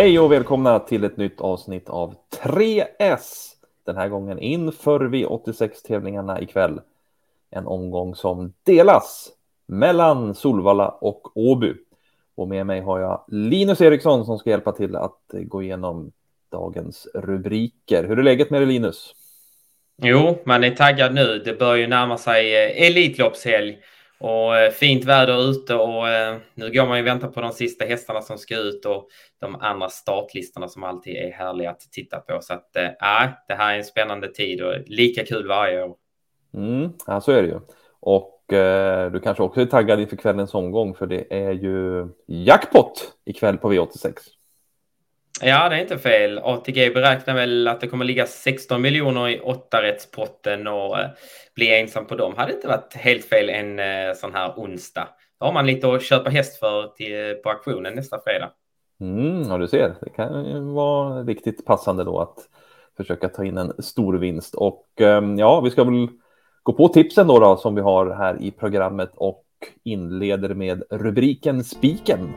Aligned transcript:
Hej 0.00 0.18
och 0.18 0.32
välkomna 0.32 0.78
till 0.78 1.04
ett 1.04 1.16
nytt 1.16 1.40
avsnitt 1.40 1.88
av 1.88 2.14
3S. 2.42 3.48
Den 3.86 3.96
här 3.96 4.08
gången 4.08 4.38
inför 4.38 5.00
V86-tävlingarna 5.00 6.40
ikväll. 6.42 6.80
En 7.50 7.66
omgång 7.66 8.14
som 8.14 8.52
delas 8.62 9.28
mellan 9.66 10.34
Solvalla 10.34 10.88
och 10.88 11.36
Åby. 11.36 11.74
Och 12.34 12.48
med 12.48 12.66
mig 12.66 12.80
har 12.80 13.00
jag 13.00 13.24
Linus 13.28 13.80
Eriksson 13.80 14.24
som 14.24 14.38
ska 14.38 14.50
hjälpa 14.50 14.72
till 14.72 14.96
att 14.96 15.20
gå 15.32 15.62
igenom 15.62 16.12
dagens 16.50 17.08
rubriker. 17.14 18.04
Hur 18.04 18.18
är 18.18 18.22
läget 18.22 18.50
med 18.50 18.60
dig 18.60 18.68
Linus? 18.68 19.14
Jo, 19.96 20.38
man 20.44 20.64
är 20.64 20.70
taggad 20.70 21.14
nu. 21.14 21.42
Det 21.44 21.58
börjar 21.58 21.76
ju 21.76 21.86
närma 21.86 22.18
sig 22.18 22.64
eh, 22.64 22.86
Elitloppshelg 22.86 23.78
och 24.20 24.56
eh, 24.56 24.70
fint 24.70 25.04
väder 25.04 25.50
ute 25.50 25.74
och 25.74 26.08
eh, 26.08 26.36
nu 26.54 26.72
går 26.72 26.86
man 26.86 26.98
ju 26.98 27.04
vänta 27.04 27.28
på 27.28 27.40
de 27.40 27.52
sista 27.52 27.84
hästarna 27.84 28.22
som 28.22 28.38
ska 28.38 28.56
ut 28.56 28.84
och 28.84 29.08
de 29.40 29.54
andra 29.54 29.88
startlistorna 29.88 30.68
som 30.68 30.84
alltid 30.84 31.16
är 31.16 31.30
härliga 31.30 31.70
att 31.70 31.80
titta 31.80 32.20
på. 32.20 32.38
Så 32.40 32.54
att 32.54 32.76
äh, 32.76 33.28
det 33.48 33.54
här 33.54 33.74
är 33.74 33.78
en 33.78 33.84
spännande 33.84 34.28
tid 34.28 34.62
och 34.62 34.74
lika 34.86 35.24
kul 35.24 35.48
varje 35.48 35.82
år. 35.82 35.96
Mm, 36.54 36.92
ja, 37.06 37.20
så 37.20 37.32
är 37.32 37.42
det 37.42 37.48
ju. 37.48 37.60
Och 38.00 38.52
eh, 38.52 39.12
du 39.12 39.20
kanske 39.20 39.42
också 39.42 39.60
är 39.60 39.66
taggad 39.66 40.00
inför 40.00 40.16
kvällens 40.16 40.54
omgång 40.54 40.94
för 40.94 41.06
det 41.06 41.26
är 41.30 41.52
ju 41.52 42.08
jackpot 42.26 43.12
ikväll 43.24 43.58
på 43.58 43.72
V86. 43.72 44.14
Ja, 45.42 45.68
det 45.68 45.76
är 45.76 45.80
inte 45.80 45.98
fel. 45.98 46.38
ATG 46.38 46.90
beräknar 46.94 47.34
väl 47.34 47.68
att 47.68 47.80
det 47.80 47.86
kommer 47.86 48.04
ligga 48.04 48.26
16 48.26 48.82
miljoner 48.82 49.28
i 49.28 49.40
åttarättspotten 49.40 50.66
och 50.66 50.98
eh, 50.98 51.08
bli 51.54 51.80
ensam 51.80 52.06
på 52.06 52.16
dem. 52.16 52.34
Hade 52.36 52.52
inte 52.52 52.68
varit 52.68 52.94
helt 52.94 53.24
fel 53.24 53.48
en 53.48 53.78
eh, 53.78 54.14
sån 54.14 54.34
här 54.34 54.52
onsdag. 54.56 55.08
Då 55.40 55.46
har 55.46 55.52
man 55.52 55.66
lite 55.66 55.92
att 55.92 56.02
köpa 56.02 56.30
häst 56.30 56.58
för 56.58 56.86
till, 56.86 57.30
eh, 57.30 57.32
på 57.32 57.50
auktionen 57.50 57.94
nästa 57.94 58.18
fredag. 58.24 58.50
Mm, 59.00 59.42
ja, 59.42 59.58
du 59.58 59.68
ser. 59.68 59.94
Det 60.00 60.10
kan 60.10 60.44
ju 60.44 60.60
vara 60.60 61.22
riktigt 61.22 61.64
passande 61.64 62.04
då 62.04 62.20
att 62.20 62.38
försöka 62.96 63.28
ta 63.28 63.44
in 63.44 63.58
en 63.58 63.82
stor 63.82 64.14
vinst. 64.14 64.54
Och 64.54 64.86
ehm, 65.00 65.38
ja, 65.38 65.60
vi 65.60 65.70
ska 65.70 65.84
väl 65.84 66.08
gå 66.62 66.72
på 66.72 66.88
tipsen 66.88 67.26
då, 67.26 67.38
då 67.38 67.56
som 67.56 67.74
vi 67.74 67.80
har 67.80 68.10
här 68.10 68.42
i 68.42 68.50
programmet 68.50 69.10
och 69.16 69.44
inleder 69.84 70.54
med 70.54 70.82
rubriken 70.90 71.64
Spiken. 71.64 72.34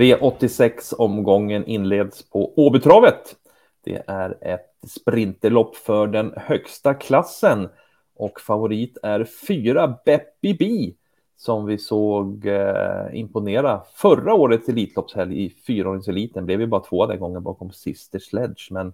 V86-omgången 0.00 1.64
inleds 1.64 2.30
på 2.30 2.52
Åbytravet. 2.56 3.36
Det 3.84 4.02
är 4.06 4.38
ett 4.40 4.74
sprinterlopp 4.88 5.76
för 5.76 6.06
den 6.06 6.34
högsta 6.36 6.94
klassen 6.94 7.68
och 8.16 8.40
favorit 8.40 8.98
är 9.02 9.24
fyra 9.24 9.98
Beppi 10.04 10.54
Bi 10.54 10.96
som 11.36 11.66
vi 11.66 11.78
såg 11.78 12.46
eh, 12.46 13.06
imponera 13.12 13.82
förra 13.94 14.34
årets 14.34 14.68
Elitloppshelg 14.68 15.44
i 15.44 15.50
fyraåringseliten. 15.50 16.46
Blev 16.46 16.60
ju 16.60 16.66
bara 16.66 16.80
två 16.80 17.06
den 17.06 17.20
gången 17.20 17.42
bakom 17.42 17.72
Sister 17.72 18.18
Sledge, 18.18 18.68
men 18.70 18.92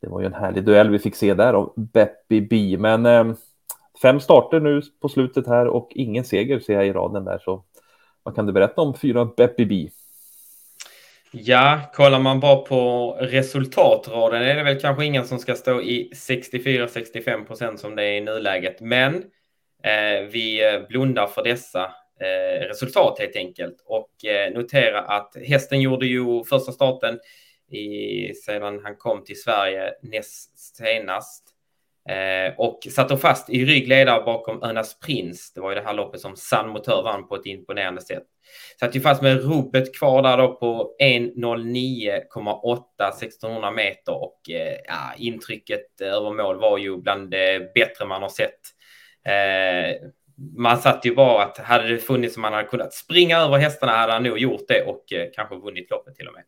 det 0.00 0.08
var 0.08 0.20
ju 0.20 0.26
en 0.26 0.34
härlig 0.34 0.64
duell 0.64 0.90
vi 0.90 0.98
fick 0.98 1.14
se 1.14 1.34
där 1.34 1.54
av 1.54 1.72
Beppi 1.76 2.40
Bi. 2.40 2.76
Men 2.76 3.06
eh, 3.06 3.34
fem 4.02 4.20
starter 4.20 4.60
nu 4.60 4.82
på 5.00 5.08
slutet 5.08 5.46
här 5.46 5.66
och 5.66 5.88
ingen 5.94 6.24
seger 6.24 6.60
ser 6.60 6.74
jag 6.74 6.86
i 6.86 6.92
raden 6.92 7.24
där, 7.24 7.38
så 7.38 7.62
vad 8.22 8.34
kan 8.34 8.46
du 8.46 8.52
berätta 8.52 8.80
om 8.80 8.94
fyra 8.94 9.24
Beppi 9.36 9.66
Bi? 9.66 9.90
Ja, 11.36 11.90
kollar 11.92 12.20
man 12.20 12.40
bara 12.40 12.56
på 12.56 13.12
resultatraden 13.20 14.42
är 14.42 14.56
det 14.56 14.62
väl 14.62 14.80
kanske 14.80 15.04
ingen 15.04 15.26
som 15.26 15.38
ska 15.38 15.54
stå 15.54 15.82
i 15.82 16.10
64-65 16.14 17.44
procent 17.44 17.80
som 17.80 17.96
det 17.96 18.02
är 18.02 18.12
i 18.12 18.20
nuläget. 18.20 18.80
Men 18.80 19.14
eh, 19.82 20.26
vi 20.30 20.64
eh, 20.64 20.86
blundar 20.88 21.26
för 21.26 21.44
dessa 21.44 21.84
eh, 22.20 22.66
resultat 22.66 23.18
helt 23.18 23.36
enkelt 23.36 23.82
och 23.86 24.24
eh, 24.24 24.52
notera 24.52 25.00
att 25.00 25.36
hästen 25.46 25.80
gjorde 25.80 26.06
ju 26.06 26.44
första 26.44 26.72
starten 26.72 27.18
i, 27.70 28.34
sedan 28.34 28.80
han 28.84 28.96
kom 28.96 29.24
till 29.24 29.40
Sverige 29.42 29.92
näst 30.02 30.76
senast. 30.76 31.53
Eh, 32.08 32.54
och 32.56 32.78
satte 32.90 33.16
fast 33.16 33.50
i 33.50 33.64
ryggledare 33.64 34.24
bakom 34.24 34.62
Önas 34.62 35.00
Prins. 35.00 35.52
Det 35.52 35.60
var 35.60 35.70
ju 35.70 35.74
det 35.74 35.82
här 35.82 35.94
loppet 35.94 36.20
som 36.20 36.36
San 36.36 36.68
Motör 36.68 37.02
vann 37.02 37.28
på 37.28 37.34
ett 37.34 37.46
imponerande 37.46 38.00
sätt. 38.00 38.22
Satt 38.80 38.96
ju 38.96 39.00
fast 39.00 39.22
med 39.22 39.44
ropet 39.44 39.98
kvar 39.98 40.22
där 40.22 40.36
då 40.36 40.54
på 40.54 40.96
1.09,8 41.02 43.08
1600 43.08 43.70
meter 43.70 44.22
och 44.22 44.40
eh, 44.50 44.76
ja, 44.84 45.14
intrycket 45.18 46.00
över 46.00 46.30
mål 46.30 46.60
var 46.60 46.78
ju 46.78 46.96
bland 46.96 47.30
det 47.30 47.74
bättre 47.74 48.06
man 48.06 48.22
har 48.22 48.28
sett. 48.28 48.60
Eh, 49.26 49.94
man 50.56 50.78
satt 50.78 51.06
ju 51.06 51.14
bara 51.14 51.44
att 51.44 51.58
hade 51.58 51.88
det 51.88 51.98
funnits 51.98 52.34
som 52.34 52.42
man 52.42 52.52
hade 52.52 52.68
kunnat 52.68 52.94
springa 52.94 53.38
över 53.38 53.58
hästarna 53.58 53.92
hade 53.92 54.12
han 54.12 54.22
nog 54.22 54.38
gjort 54.38 54.68
det 54.68 54.82
och 54.82 55.12
eh, 55.12 55.28
kanske 55.34 55.56
vunnit 55.56 55.90
loppet 55.90 56.14
till 56.14 56.28
och 56.28 56.34
med. 56.34 56.42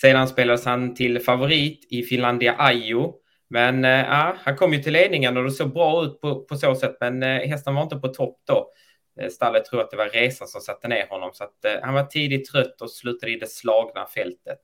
Sedan 0.00 0.28
spelades 0.28 0.64
han 0.64 0.94
till 0.94 1.20
favorit 1.20 1.86
i 1.90 2.02
Finlandia 2.02 2.54
Ajo. 2.58 3.21
Men 3.52 3.84
eh, 3.84 3.90
ja, 3.90 4.36
han 4.38 4.56
kom 4.56 4.72
ju 4.72 4.82
till 4.82 4.92
ledningen 4.92 5.36
och 5.36 5.44
det 5.44 5.50
såg 5.50 5.72
bra 5.72 6.04
ut 6.04 6.20
på, 6.20 6.44
på 6.44 6.56
så 6.56 6.74
sätt. 6.74 6.96
Men 7.00 7.22
eh, 7.22 7.48
hästen 7.48 7.74
var 7.74 7.82
inte 7.82 7.96
på 7.96 8.08
topp 8.08 8.40
då. 8.46 8.72
Eh, 9.20 9.28
stallet 9.28 9.64
tror 9.64 9.80
att 9.80 9.90
det 9.90 9.96
var 9.96 10.08
resan 10.08 10.48
som 10.48 10.60
satte 10.60 10.88
ner 10.88 11.06
honom. 11.08 11.30
Så 11.32 11.44
att, 11.44 11.64
eh, 11.64 11.72
han 11.82 11.94
var 11.94 12.04
tidigt 12.04 12.50
trött 12.50 12.82
och 12.82 12.90
slutade 12.90 13.32
i 13.32 13.36
det 13.36 13.50
slagna 13.50 14.06
fältet. 14.06 14.58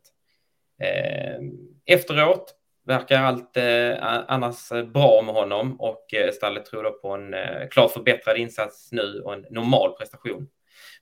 Eh, 0.82 1.38
efteråt 1.86 2.54
verkar 2.86 3.22
allt 3.22 3.56
eh, 3.56 3.96
annars 4.26 4.68
bra 4.68 5.22
med 5.22 5.34
honom 5.34 5.80
och 5.80 6.14
eh, 6.14 6.32
stallet 6.32 6.66
tror 6.66 6.82
då 6.82 6.90
på 6.90 7.14
en 7.14 7.34
eh, 7.34 7.68
klart 7.70 7.92
förbättrad 7.92 8.36
insats 8.36 8.92
nu 8.92 9.20
och 9.24 9.32
en 9.34 9.46
normal 9.50 9.92
prestation. 9.92 10.48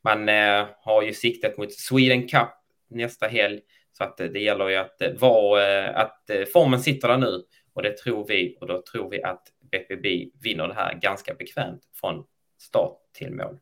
Man 0.03 0.29
eh, 0.29 0.67
har 0.81 1.03
ju 1.03 1.13
siktet 1.13 1.59
mot 1.59 1.73
Sweden 1.73 2.29
Cup 2.29 2.49
nästa 2.91 3.27
helg 3.27 3.61
så 3.99 4.05
att 4.05 4.17
det 4.17 4.39
gäller 4.39 4.69
ju 4.69 4.77
att, 4.77 5.03
vara, 5.21 5.89
att 5.89 6.31
formen 6.53 6.81
sitter 6.81 7.09
där 7.09 7.17
nu 7.17 7.43
och 7.75 7.83
det 7.83 7.97
tror 7.97 8.27
vi 8.29 8.57
och 8.61 8.67
då 8.67 8.83
tror 8.93 9.11
vi 9.11 9.23
att 9.23 9.43
BPB 9.71 10.31
vinner 10.43 10.69
det 10.69 10.75
här 10.75 10.95
ganska 10.95 11.34
bekvämt 11.34 11.83
från 12.01 12.25
start 12.59 12.99
till 13.12 13.34
mål. 13.34 13.59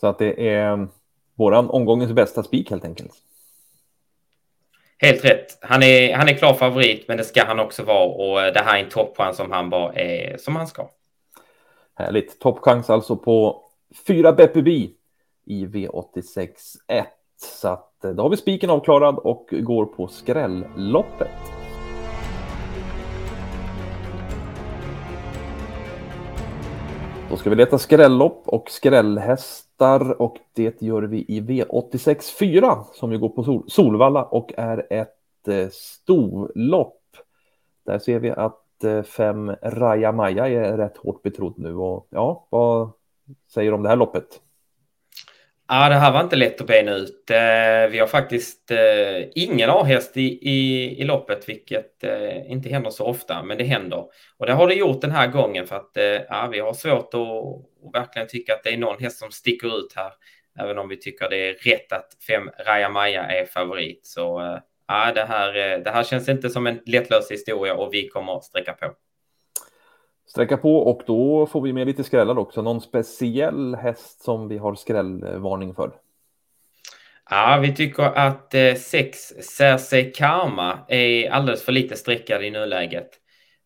Så 0.00 0.06
att 0.06 0.18
det 0.18 0.48
är 0.48 0.88
våran 1.34 1.70
omgångens 1.70 2.12
bästa 2.12 2.42
spik 2.42 2.70
helt 2.70 2.84
enkelt. 2.84 3.12
Helt 4.98 5.24
rätt. 5.24 5.58
Han 5.60 5.82
är, 5.82 6.14
han 6.14 6.28
är 6.28 6.34
klar 6.34 6.54
favorit, 6.54 7.08
men 7.08 7.16
det 7.16 7.24
ska 7.24 7.44
han 7.44 7.60
också 7.60 7.82
vara 7.82 8.08
och 8.08 8.52
det 8.52 8.60
här 8.60 8.78
är 8.78 8.84
en 8.84 8.90
toppchans 8.90 9.36
som 9.36 9.50
han 9.50 9.70
bara 9.70 9.94
är 9.94 10.36
som 10.36 10.56
han 10.56 10.66
ska. 10.66 10.90
Härligt. 11.94 12.40
Toppchans 12.40 12.90
alltså 12.90 13.16
på 13.16 13.64
fyra 14.06 14.32
BPB 14.32 14.90
i 15.44 15.66
V86 15.66 16.48
1. 16.88 17.06
Så 17.36 17.68
att 17.68 17.80
eh, 17.80 17.87
Eh, 18.04 18.10
då 18.10 18.22
har 18.22 18.30
vi 18.30 18.36
spiken 18.36 18.70
avklarad 18.70 19.18
och 19.18 19.48
går 19.50 19.86
på 19.86 20.08
skrälloppet. 20.08 21.28
Då 27.30 27.36
ska 27.36 27.50
vi 27.50 27.56
leta 27.56 27.78
skrällopp 27.78 28.42
och 28.46 28.70
skrällhästar 28.70 30.22
och 30.22 30.36
det 30.52 30.82
gör 30.82 31.02
vi 31.02 31.24
i 31.28 31.40
V86 31.40 32.38
4 32.38 32.84
som 32.94 33.12
ju 33.12 33.18
går 33.18 33.28
på 33.28 33.44
Sol 33.44 33.64
Solvalla 33.68 34.24
och 34.24 34.52
är 34.56 34.86
ett 34.90 35.48
eh, 35.48 35.68
storlopp. 35.72 37.02
Där 37.86 37.98
ser 37.98 38.18
vi 38.18 38.30
att 38.30 38.84
eh, 38.84 39.02
fem 39.02 39.52
Raja 39.62 40.12
Maja 40.12 40.48
är 40.48 40.76
rätt 40.76 40.96
hårt 40.96 41.22
betrodd 41.22 41.54
nu 41.56 41.74
och 41.76 42.06
ja, 42.10 42.46
vad 42.50 42.90
säger 43.54 43.70
du 43.70 43.74
om 43.74 43.82
det 43.82 43.88
här 43.88 43.96
loppet? 43.96 44.40
Ja, 45.70 45.88
det 45.88 45.94
här 45.94 46.12
var 46.12 46.20
inte 46.20 46.36
lätt 46.36 46.60
att 46.60 46.66
bena 46.66 46.94
ut. 46.94 47.30
Eh, 47.30 47.90
vi 47.90 47.98
har 47.98 48.06
faktiskt 48.06 48.70
eh, 48.70 49.28
ingen 49.34 49.70
A-häst 49.70 50.16
i, 50.16 50.50
i, 50.50 51.00
i 51.00 51.04
loppet, 51.04 51.48
vilket 51.48 52.04
eh, 52.04 52.50
inte 52.50 52.68
händer 52.68 52.90
så 52.90 53.04
ofta, 53.04 53.42
men 53.42 53.58
det 53.58 53.64
händer. 53.64 54.04
Och 54.38 54.46
det 54.46 54.52
har 54.52 54.68
det 54.68 54.74
gjort 54.74 55.00
den 55.00 55.10
här 55.10 55.26
gången 55.26 55.66
för 55.66 55.76
att 55.76 55.90
ja, 56.28 56.48
vi 56.52 56.60
har 56.60 56.72
svårt 56.72 57.14
att, 57.14 57.20
att 57.20 57.94
verkligen 57.94 58.28
tycka 58.28 58.54
att 58.54 58.64
det 58.64 58.70
är 58.70 58.78
någon 58.78 59.00
häst 59.00 59.18
som 59.18 59.30
sticker 59.30 59.78
ut 59.78 59.92
här, 59.96 60.12
även 60.58 60.78
om 60.78 60.88
vi 60.88 60.96
tycker 60.96 61.28
det 61.28 61.48
är 61.48 61.54
rätt 61.54 61.92
att 61.92 62.08
fem 62.26 62.50
Raja 62.66 62.88
Maja 62.88 63.22
är 63.22 63.46
favorit. 63.46 64.06
Så 64.06 64.58
ja, 64.88 65.12
det 65.14 65.24
här, 65.24 65.78
det 65.78 65.90
här 65.90 66.04
känns 66.04 66.28
inte 66.28 66.50
som 66.50 66.66
en 66.66 66.80
lättlös 66.86 67.30
historia 67.30 67.74
och 67.74 67.94
vi 67.94 68.08
kommer 68.08 68.36
att 68.36 68.44
sträcka 68.44 68.72
på 68.72 68.86
sträcka 70.28 70.56
på 70.56 70.78
och 70.78 71.02
då 71.06 71.46
får 71.46 71.60
vi 71.60 71.72
med 71.72 71.86
lite 71.86 72.04
skrällar 72.04 72.38
också. 72.38 72.62
Någon 72.62 72.80
speciell 72.80 73.74
häst 73.74 74.22
som 74.22 74.48
vi 74.48 74.58
har 74.58 74.74
skrällvarning 74.74 75.74
för? 75.74 75.92
Ja, 77.30 77.58
vi 77.62 77.74
tycker 77.74 78.02
att 78.02 78.54
eh, 78.54 78.74
Cersei 78.74 80.12
Karma 80.12 80.78
är 80.88 81.30
alldeles 81.30 81.64
för 81.64 81.72
lite 81.72 81.96
sträckad 81.96 82.44
i 82.44 82.50
nuläget. 82.50 83.08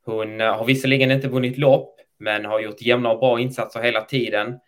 Hon 0.05 0.41
eh, 0.41 0.57
har 0.57 0.65
visserligen 0.65 1.11
inte 1.11 1.29
vunnit 1.29 1.59
lopp, 1.59 1.95
men 2.19 2.45
har 2.45 2.61
gjort 2.61 2.83
jämna 2.83 3.13
och 3.13 3.19
bra 3.19 3.41
insatser 3.41 3.83
hela 3.83 4.01
tiden. 4.01 4.59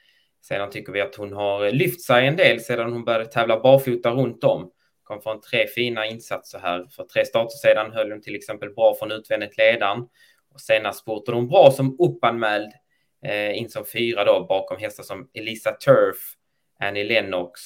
Sedan 0.43 0.70
tycker 0.70 0.93
vi 0.93 1.00
att 1.00 1.14
hon 1.14 1.32
har 1.32 1.70
lyft 1.70 2.00
sig 2.00 2.26
en 2.26 2.37
del 2.37 2.61
sedan 2.61 2.93
hon 2.93 3.05
började 3.05 3.26
tävla 3.26 3.61
barfota 3.61 4.11
runt 4.11 4.44
om. 4.44 4.70
Kom 5.05 5.20
från 5.20 5.40
tre 5.40 5.67
fina 5.67 6.06
insatser 6.06 6.58
här. 6.58 6.87
För 6.97 7.05
tre 7.05 7.25
starter 7.25 7.56
sedan 7.56 7.93
höll 7.93 8.11
hon 8.11 8.23
till 8.23 8.35
exempel 8.35 8.75
bra 8.75 8.94
från 8.99 9.12
utvändigt 9.12 9.58
ledaren. 9.58 9.99
Och 10.54 10.60
senast 10.60 11.00
spurtade 11.00 11.38
hon 11.38 11.48
bra 11.48 11.70
som 11.70 11.96
uppanmäld 12.00 12.72
eh, 13.24 13.58
in 13.58 13.70
som 13.70 13.84
fyra 13.84 14.24
då 14.24 14.46
bakom 14.48 14.78
hästar 14.78 15.02
som 15.02 15.30
Elisa 15.34 15.72
Turf, 15.72 16.16
Annie 16.80 17.04
Lennox 17.04 17.60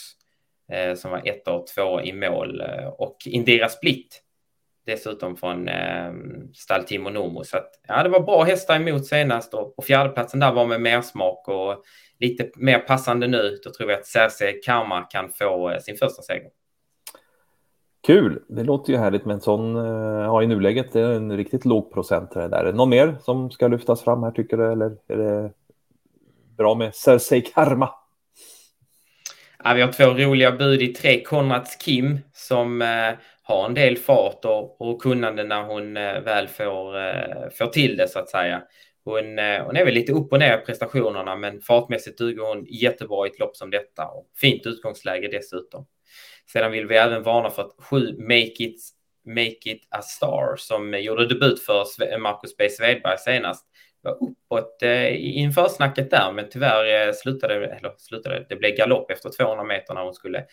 eh, 0.73 0.95
som 0.95 1.11
var 1.11 1.29
ett 1.29 1.49
och 1.49 1.67
två 1.67 2.01
i 2.01 2.13
mål 2.13 2.61
eh, 2.61 2.87
och 2.87 3.17
Indira 3.27 3.69
Split 3.69 4.23
dessutom 4.87 5.37
från 5.37 5.69
eh, 5.69 6.13
stall 6.55 6.85
Timo 6.85 7.11
Nomo. 7.11 7.45
Så 7.45 7.57
att, 7.57 7.71
ja, 7.89 8.03
det 8.03 8.09
var 8.09 8.21
bra 8.21 8.43
hästar 8.43 8.77
emot 8.77 9.07
senast 9.07 9.55
och, 9.55 9.79
och 9.79 9.85
fjärdeplatsen 9.85 10.41
där 10.41 10.53
var 10.53 10.67
med 10.67 10.81
mer 10.81 11.01
smak 11.01 11.49
och 11.49 11.85
lite 12.21 12.51
mer 12.57 12.79
passande 12.79 13.27
nu. 13.27 13.59
Då 13.65 13.73
tror 13.73 13.91
jag 13.91 14.01
att 14.01 14.07
Cersei 14.07 14.53
Karma 14.53 15.03
kan 15.03 15.33
få 15.33 15.71
eh, 15.71 15.79
sin 15.79 15.97
första 15.97 16.23
seger. 16.23 16.51
Kul! 18.09 18.43
Det 18.49 18.63
låter 18.63 18.93
ju 18.93 18.99
härligt 18.99 19.25
med 19.25 19.35
en 19.35 19.41
sån, 19.41 19.77
eh, 19.77 20.23
ja 20.23 20.43
i 20.43 20.47
nuläget 20.47 20.97
är 20.97 21.09
det 21.09 21.17
en 21.17 21.37
riktigt 21.37 21.65
låg 21.65 21.93
procent 21.93 22.31
där. 22.31 22.51
Är 22.51 22.65
det 22.65 22.73
någon 22.73 22.89
mer 22.91 23.17
som 23.21 23.51
ska 23.51 23.69
lyftas 23.69 24.03
fram 24.03 24.23
här 24.23 24.31
tycker 24.31 24.57
du 24.57 24.73
eller 24.73 24.97
är 25.09 25.17
det 25.17 25.51
bra 26.57 26.75
med 26.75 26.95
Cersei 26.95 27.41
Karma? 27.41 27.91
Ja, 29.65 29.75
vi 29.75 29.83
har 29.83 29.93
två 29.93 30.05
roliga 30.05 30.53
bud 30.53 30.83
i 30.83 30.89
tre. 30.89 31.23
Konrads 31.25 31.77
Kim 31.77 32.19
som 32.33 32.83
eh, 32.83 33.13
har 33.43 33.67
en 33.67 33.75
del 33.75 33.97
fart 33.97 34.45
och, 34.45 34.81
och 34.81 35.03
kunnande 35.03 35.45
när 35.45 35.63
hon 35.63 35.97
eh, 35.97 36.21
väl 36.21 36.49
får, 36.49 36.99
eh, 36.99 37.51
får 37.59 37.67
till 37.67 37.97
det 37.97 38.09
så 38.09 38.19
att 38.19 38.31
säga. 38.31 38.63
Hon, 39.09 39.39
eh, 39.39 39.65
hon 39.65 39.77
är 39.77 39.85
väl 39.85 39.95
lite 39.95 40.13
upp 40.13 40.33
och 40.33 40.39
ner 40.39 40.59
i 40.59 40.61
prestationerna 40.61 41.37
men 41.37 41.61
fartmässigt 41.61 42.19
duger 42.19 42.43
hon 42.43 42.65
jättebra 42.65 43.27
i 43.27 43.31
ett 43.31 43.39
lopp 43.39 43.57
som 43.57 43.71
detta 43.71 44.07
och 44.07 44.27
fint 44.41 44.67
utgångsläge 44.67 45.29
dessutom. 45.29 45.87
Sedan 46.53 46.73
vill 46.73 46.87
vi 46.87 46.97
även 46.97 47.23
varna 47.23 47.51
för 47.51 47.63
att 47.63 47.75
sju 47.79 48.19
Make 48.19 48.65
It, 48.65 48.81
Make 49.27 49.71
It 49.71 49.89
A 49.91 50.03
Star 50.03 50.57
som 50.57 51.01
gjorde 51.01 51.27
debut 51.27 51.63
för 51.63 52.19
Marcus 52.19 52.57
B. 52.57 52.69
Svedberg 52.71 53.19
senast 53.19 53.67
var 54.03 54.13
uppåt 54.13 54.83
eh, 54.83 55.39
inför 55.39 55.69
snacket 55.69 56.11
där, 56.11 56.33
men 56.33 56.49
tyvärr 56.51 57.09
eh, 57.09 57.13
slutade, 57.13 57.55
eller 57.55 57.95
slutade 57.99 58.47
det 58.49 58.57
blev 58.57 58.77
galopp 58.77 59.11
efter 59.11 59.31
200 59.31 59.65
meter 59.65 59.95
när 59.95 60.05
hon 60.05 60.15
skulle 60.15 60.45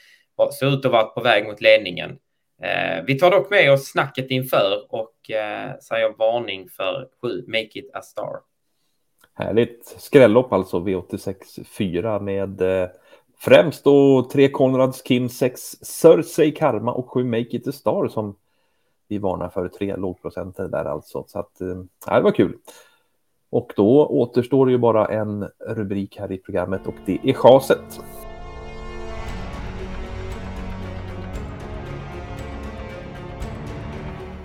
se 0.59 0.65
ut 0.65 0.85
att 0.85 0.91
vara 0.91 1.03
på 1.03 1.21
väg 1.21 1.45
mot 1.45 1.61
ledningen. 1.61 2.17
Eh, 2.61 3.03
vi 3.07 3.19
tar 3.19 3.31
dock 3.31 3.49
med 3.49 3.71
oss 3.71 3.91
snacket 3.91 4.31
inför 4.31 4.85
och 4.89 5.31
eh, 5.31 5.77
säger 5.79 6.17
varning 6.17 6.69
för 6.69 7.07
7 7.21 7.43
Make 7.47 7.79
It 7.79 7.89
A 7.93 8.01
Star. 8.01 8.39
Härligt. 9.33 9.95
Skrällopp 9.97 10.53
alltså 10.53 10.79
V86 10.79 11.63
4 11.65 12.19
med 12.19 12.61
eh, 12.61 12.89
främst 13.37 13.83
då 13.83 14.29
3 14.31 14.49
Konrads 14.49 15.01
Kim, 15.01 15.29
6 15.29 15.61
Cersei 15.81 16.51
Karma 16.51 16.93
och 16.93 17.09
7 17.09 17.23
Make 17.23 17.57
It 17.57 17.67
A 17.67 17.71
Star 17.71 18.07
som 18.07 18.35
vi 19.07 19.17
varnar 19.17 19.49
för 19.49 19.67
tre 19.67 19.95
lågprocenter 19.95 20.67
där 20.67 20.85
alltså. 20.85 21.23
Så 21.27 21.39
att 21.39 21.61
eh, 21.61 22.15
det 22.15 22.21
var 22.21 22.31
kul. 22.31 22.57
Och 23.49 23.73
då 23.75 24.07
återstår 24.07 24.71
ju 24.71 24.77
bara 24.77 25.07
en 25.07 25.49
rubrik 25.59 26.19
här 26.19 26.31
i 26.31 26.37
programmet 26.37 26.87
och 26.87 26.95
det 27.05 27.19
är 27.23 27.33
chaset. 27.33 28.01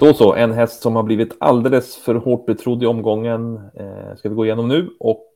Då 0.01 0.15
så, 0.15 0.35
en 0.35 0.53
häst 0.53 0.83
som 0.83 0.97
har 0.97 1.03
blivit 1.03 1.37
alldeles 1.41 1.97
för 1.97 2.15
hårt 2.15 2.47
betrodd 2.47 2.83
i 2.83 2.87
omgången 2.87 3.57
eh, 3.57 4.17
ska 4.17 4.29
vi 4.29 4.35
gå 4.35 4.45
igenom 4.45 4.69
nu 4.69 4.91
och 5.01 5.27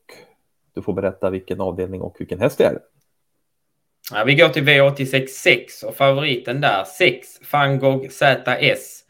du 0.75 0.81
får 0.81 0.93
berätta 0.93 1.29
vilken 1.29 1.61
avdelning 1.61 2.01
och 2.01 2.15
vilken 2.19 2.39
häst 2.39 2.57
det 2.57 2.63
är. 2.63 2.79
Ja, 4.11 4.23
vi 4.23 4.35
går 4.35 4.49
till 4.49 4.63
V86 4.63 5.85
och 5.85 5.95
favoriten 5.95 6.61
där 6.61 6.83
6 6.83 7.39
Fangog 7.43 8.11
ZS. 8.11 9.03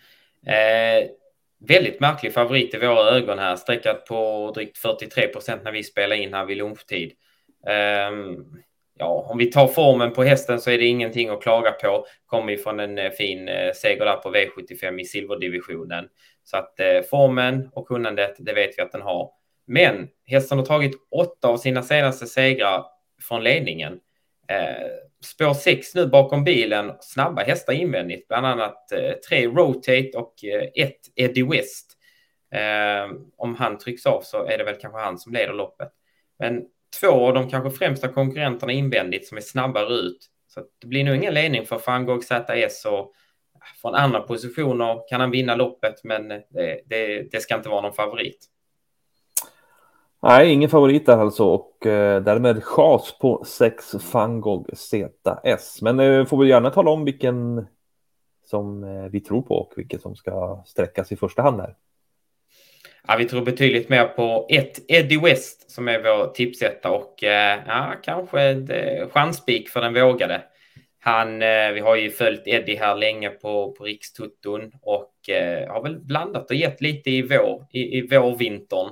Eh, 0.48 1.10
väldigt 1.68 2.00
märklig 2.00 2.34
favorit 2.34 2.74
i 2.74 2.78
våra 2.78 3.10
ögon 3.10 3.40
här, 3.40 3.56
sträckat 3.56 4.06
på 4.06 4.52
drygt 4.56 4.78
43 4.78 5.28
procent 5.28 5.64
när 5.64 5.72
vi 5.72 5.84
spelar 5.84 6.16
in 6.16 6.34
här 6.34 6.46
vid 6.46 6.58
lunchtid. 6.58 7.12
Eh, 7.68 8.12
ja, 8.98 9.28
om 9.30 9.38
vi 9.38 9.46
tar 9.46 9.68
formen 9.68 10.14
på 10.14 10.24
hästen 10.24 10.62
så 10.62 10.72
är 10.72 10.78
det 10.78 10.86
ingenting 10.86 11.30
att 11.30 11.42
klaga 11.42 11.72
på. 11.72 12.06
Kommer 12.26 12.54
ifrån 12.54 12.64
från 12.64 12.80
en 12.80 12.98
eh, 12.98 13.12
fin 13.12 13.48
eh, 13.48 13.74
seger 13.74 14.06
där 14.06 14.16
på 14.16 14.34
V75 14.34 15.00
i 15.00 15.06
silverdivisionen. 15.06 16.08
Så 16.44 16.58
att 16.58 16.80
eh, 16.80 17.02
formen 17.10 17.70
och 17.74 17.88
kunnandet, 17.88 18.36
det 18.40 18.54
vet 18.54 18.78
vi 18.78 18.82
att 18.82 18.92
den 18.92 19.02
har. 19.02 19.32
Men 19.68 20.08
hästen 20.26 20.58
har 20.58 20.66
tagit 20.66 20.94
åtta 21.12 21.48
av 21.48 21.58
sina 21.58 21.84
senaste 21.84 22.26
segrar 22.28 22.86
från 23.22 23.44
ledningen. 23.44 24.00
Eh, 24.48 24.88
spår 25.26 25.54
6 25.54 25.96
nu 25.96 26.08
bakom 26.08 26.44
bilen, 26.44 26.92
snabba 27.00 27.44
hästar 27.44 27.74
invändigt, 27.74 28.28
bland 28.28 28.46
annat 28.46 28.92
eh, 28.92 29.12
tre 29.30 29.48
Rotate 29.48 30.12
och 30.16 30.34
eh, 30.44 30.86
ett 30.86 31.00
Eddie 31.16 31.44
West. 31.44 31.92
Eh, 32.52 33.16
om 33.38 33.56
han 33.56 33.78
trycks 33.78 34.06
av 34.06 34.22
så 34.22 34.46
är 34.46 34.58
det 34.58 34.64
väl 34.64 34.76
kanske 34.76 35.00
han 35.00 35.18
som 35.18 35.34
leder 35.34 35.54
loppet. 35.54 35.90
Men 36.40 36.66
två 37.00 37.28
av 37.28 37.34
de 37.34 37.50
kanske 37.50 37.78
främsta 37.78 38.08
konkurrenterna 38.08 38.72
invändigt 38.72 39.28
som 39.28 39.38
är 39.38 39.42
snabbare 39.42 39.94
ut. 39.94 40.18
Så 40.48 40.62
det 40.82 40.88
blir 40.88 41.04
nog 41.04 41.16
ingen 41.16 41.34
ledning 41.34 41.66
för 41.66 41.78
Fangog 41.78 42.24
ZS 42.24 42.86
och 42.86 43.00
äh, 43.00 43.82
från 43.82 43.96
andra 43.96 44.22
positioner 44.22 45.10
kan 45.10 45.22
han 45.22 45.32
vinna 45.32 45.56
loppet, 45.56 46.04
men 46.04 46.32
eh, 46.32 46.38
det, 46.50 46.82
det, 46.86 47.32
det 47.32 47.40
ska 47.40 47.56
inte 47.56 47.70
vara 47.70 47.82
någon 47.82 47.94
favorit. 47.94 48.50
Nej, 50.28 50.54
ingen 50.54 50.70
favorit 50.70 51.06
där 51.06 51.18
alltså 51.18 51.44
och 51.44 51.86
eh, 51.86 52.24
därmed 52.24 52.64
chas 52.64 53.18
på 53.20 53.44
6 53.46 53.92
Fangog 53.92 54.70
ZS. 54.74 55.82
Men 55.82 56.00
eh, 56.00 56.26
får 56.26 56.38
vi 56.38 56.50
gärna 56.50 56.70
tala 56.70 56.92
om 56.92 57.06
vilken 57.06 57.68
som 58.46 58.84
eh, 58.84 59.06
vi 59.12 59.20
tror 59.20 59.42
på 59.42 59.56
och 59.56 59.74
vilken 59.76 60.00
som 60.00 60.16
ska 60.16 60.64
sträckas 60.66 61.12
i 61.12 61.16
första 61.16 61.42
hand 61.42 61.62
här. 61.62 61.76
Ja, 63.08 63.16
vi 63.16 63.26
tror 63.26 63.42
betydligt 63.42 63.90
mer 63.90 64.06
på 64.06 64.48
ett 64.50 64.80
Eddie 64.88 65.18
West 65.18 65.72
som 65.72 65.88
är 65.88 66.04
vår 66.04 66.28
tipsetta 66.28 66.92
och 66.92 67.24
eh, 67.24 67.60
ja, 67.68 67.94
kanske 68.04 68.42
en 68.42 68.72
eh, 68.72 69.10
chanspik 69.10 69.70
för 69.70 69.82
den 69.82 69.94
vågade. 69.94 70.42
Han, 71.00 71.42
eh, 71.42 71.72
vi 71.72 71.80
har 71.80 71.96
ju 71.96 72.10
följt 72.10 72.48
Eddie 72.48 72.76
här 72.76 72.96
länge 72.96 73.30
på, 73.30 73.72
på 73.72 73.84
Rikstutton 73.84 74.72
och 74.82 75.30
eh, 75.30 75.74
har 75.74 75.84
väl 75.84 76.00
blandat 76.00 76.50
och 76.50 76.56
gett 76.56 76.82
lite 76.82 77.10
i 77.10 77.22
vår, 77.22 77.66
i, 77.72 77.98
i 77.98 78.08
vårvintern. 78.08 78.90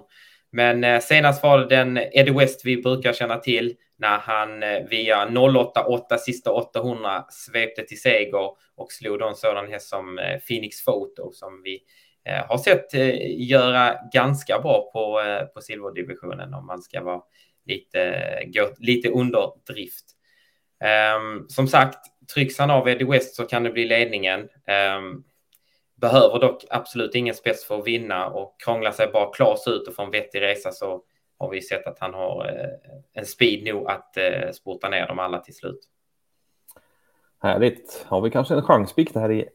Men 0.51 0.83
eh, 0.83 1.00
senast 1.00 1.44
var 1.44 1.60
det 1.60 1.75
den 1.75 1.98
Eddie 1.98 2.33
West 2.33 2.65
vi 2.65 2.81
brukar 2.81 3.13
känna 3.13 3.38
till 3.38 3.75
när 3.98 4.17
han 4.17 4.63
eh, 4.63 4.84
via 4.89 5.27
088 5.27 6.17
sista 6.17 6.51
800 6.51 7.25
svepte 7.29 7.84
till 7.84 8.01
seger 8.01 8.51
och 8.75 8.91
slog 8.91 9.20
då 9.20 9.27
en 9.27 9.36
sådan 9.36 9.72
häst 9.72 9.89
som 9.89 10.20
Phoenix 10.48 10.86
Photo 10.86 11.32
som 11.32 11.62
vi 11.63 11.79
Eh, 12.25 12.46
har 12.48 12.58
sett 12.58 12.94
eh, 12.94 13.42
göra 13.42 13.98
ganska 14.12 14.60
bra 14.60 14.92
på, 14.94 15.22
eh, 15.22 15.46
på 15.46 15.62
silverdivisionen 15.62 16.53
om 16.53 16.65
man 16.65 16.82
ska 16.82 17.03
vara 17.03 17.22
lite, 17.65 18.44
gå, 18.46 18.70
lite 18.80 19.10
underdrift. 19.10 20.06
Um, 20.80 20.89
ehm, 20.89 21.50
som 21.50 21.68
sagt, 21.68 22.00
trycks 22.34 22.60
han 22.60 22.72
av 22.72 22.89
Eddie 22.89 23.06
West 23.06 23.36
så 23.36 23.44
kan 23.44 23.63
det 23.63 23.70
bli 23.70 23.86
ledningen. 23.86 24.39
Um, 25.00 25.24
behöver 25.96 26.39
dock 26.39 26.65
absolut 26.70 27.15
ingen 27.15 27.36
spets 27.36 27.65
för 27.65 27.80
att 27.80 27.88
vinna 27.88 28.27
och 28.27 28.56
krånglar 28.65 28.92
sig 28.92 29.08
bara 29.08 29.34
Klas 29.34 29.68
ut 29.68 29.88
och 29.88 29.96
får 29.96 30.03
en 30.03 30.12
vettig 30.12 30.42
resa 30.42 30.72
så 30.72 31.03
har 31.38 31.50
vi 31.50 31.62
sett 31.62 31.88
att 31.88 32.00
han 32.00 32.13
har 32.13 32.51
en 33.13 33.25
speed 33.25 33.63
nog 33.63 33.88
att 33.88 34.18
spurta 34.53 34.89
ner 34.89 35.08
dem 35.08 35.20
alla 35.20 35.39
till 35.39 35.56
slut. 35.56 35.80
Härligt. 37.42 38.06
Har 38.08 38.22
vi 38.22 38.30
kanske 38.30 38.53
en 38.53 38.62
chanspik 38.62 39.15
här 39.15 39.32
i 39.32 39.46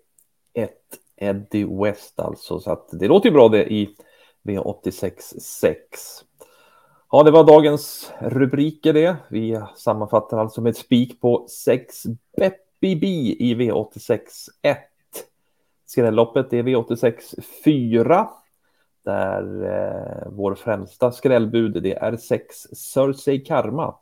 ett 0.54 0.98
Eddie 1.20 1.64
West 1.64 2.20
alltså. 2.20 2.60
Så 2.60 2.72
att 2.72 2.88
det 2.92 3.08
låter 3.08 3.28
ju 3.28 3.32
bra 3.32 3.48
det 3.48 3.72
i 3.72 3.94
V86.6. 4.42 5.74
Ja, 7.10 7.22
det 7.22 7.30
var 7.30 7.44
dagens 7.44 8.12
rubriker 8.18 8.92
det. 8.92 9.16
Vi 9.28 9.60
sammanfattar 9.76 10.38
alltså 10.38 10.60
med 10.60 10.70
ett 10.70 10.76
spik 10.76 11.20
på 11.20 11.46
6 11.48 12.02
Beppi 12.36 12.96
B 12.96 13.06
i 13.38 13.54
V86.1. 13.54 14.76
Skrälloppet 15.86 16.52
är 16.52 16.62
V86 16.62 17.14
4. 17.64 18.28
Där 19.04 19.64
eh, 19.64 20.28
vår 20.32 20.54
främsta 20.54 21.12
skrällbud 21.12 21.82
det 21.82 21.94
är 21.94 22.16
6 22.16 22.56
Cersei 22.76 23.38
Karma. 23.38 23.94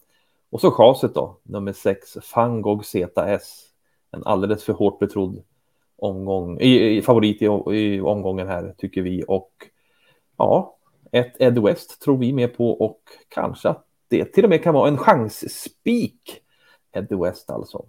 Och 0.51 0.61
så 0.61 0.71
chaset 0.71 1.15
då, 1.15 1.39
nummer 1.43 1.73
6 1.73 2.17
Fangog 2.23 2.85
ZS. 2.85 3.65
En 4.11 4.25
alldeles 4.25 4.65
för 4.65 4.73
hårt 4.73 4.99
betrodd 4.99 5.43
omgång, 5.99 6.61
i, 6.61 6.97
i 6.97 7.03
favorit 7.03 7.43
i, 7.43 7.45
i, 7.77 8.01
omgången 8.01 8.49
här 8.49 8.75
tycker 8.79 9.03
vi 9.03 9.25
och 9.29 9.53
ja, 10.37 10.77
ett 11.13 11.41
Ed 11.41 11.59
West 11.59 12.03
tror 12.03 12.19
vi 12.19 12.33
med 12.33 12.57
på 12.57 12.71
och 12.71 13.01
kanske 13.29 13.69
att 13.69 13.87
det 14.09 14.25
till 14.25 14.45
och 14.45 14.51
med 14.51 14.63
kan 14.63 14.75
vara 14.75 14.89
en 14.89 14.99
chansspik. 14.99 16.43
Ed 16.93 17.21
West 17.23 17.51
alltså. 17.51 17.87